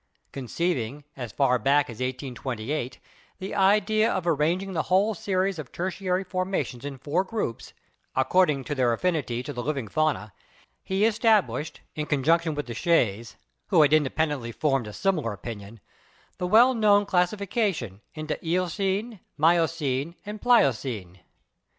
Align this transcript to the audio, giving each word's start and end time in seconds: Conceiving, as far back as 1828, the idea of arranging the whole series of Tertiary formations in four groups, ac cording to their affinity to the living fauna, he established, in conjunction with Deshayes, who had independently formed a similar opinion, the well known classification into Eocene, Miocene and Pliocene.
Conceiving, 0.31 1.03
as 1.15 1.31
far 1.31 1.59
back 1.59 1.85
as 1.87 1.97
1828, 1.97 2.97
the 3.37 3.53
idea 3.53 4.11
of 4.11 4.25
arranging 4.25 4.73
the 4.73 4.81
whole 4.89 5.13
series 5.13 5.59
of 5.59 5.71
Tertiary 5.71 6.23
formations 6.23 6.83
in 6.83 6.97
four 6.97 7.23
groups, 7.23 7.73
ac 8.17 8.25
cording 8.31 8.63
to 8.63 8.73
their 8.73 8.93
affinity 8.93 9.43
to 9.43 9.53
the 9.53 9.61
living 9.61 9.87
fauna, 9.87 10.33
he 10.83 11.05
established, 11.05 11.81
in 11.93 12.07
conjunction 12.07 12.55
with 12.55 12.65
Deshayes, 12.65 13.35
who 13.67 13.83
had 13.83 13.93
independently 13.93 14.51
formed 14.51 14.87
a 14.87 14.91
similar 14.93 15.33
opinion, 15.33 15.79
the 16.39 16.47
well 16.47 16.73
known 16.73 17.05
classification 17.05 18.01
into 18.15 18.43
Eocene, 18.43 19.19
Miocene 19.37 20.15
and 20.25 20.41
Pliocene. 20.41 21.19